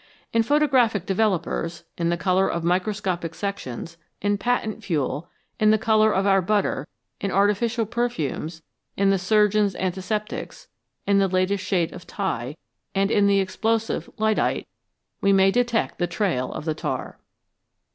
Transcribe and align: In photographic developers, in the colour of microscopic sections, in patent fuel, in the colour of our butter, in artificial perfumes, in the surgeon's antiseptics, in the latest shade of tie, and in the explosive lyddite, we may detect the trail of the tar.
In 0.33 0.41
photographic 0.41 1.05
developers, 1.05 1.83
in 1.95 2.09
the 2.09 2.17
colour 2.17 2.49
of 2.49 2.63
microscopic 2.63 3.35
sections, 3.35 3.97
in 4.19 4.35
patent 4.39 4.83
fuel, 4.83 5.29
in 5.59 5.69
the 5.69 5.77
colour 5.77 6.11
of 6.11 6.25
our 6.25 6.41
butter, 6.41 6.87
in 7.19 7.29
artificial 7.29 7.85
perfumes, 7.85 8.63
in 8.97 9.11
the 9.11 9.19
surgeon's 9.19 9.75
antiseptics, 9.75 10.67
in 11.05 11.19
the 11.19 11.27
latest 11.27 11.63
shade 11.63 11.93
of 11.93 12.07
tie, 12.07 12.57
and 12.95 13.11
in 13.11 13.27
the 13.27 13.39
explosive 13.39 14.09
lyddite, 14.17 14.67
we 15.21 15.31
may 15.31 15.51
detect 15.51 15.99
the 15.99 16.07
trail 16.07 16.51
of 16.51 16.65
the 16.65 16.73
tar. 16.73 17.19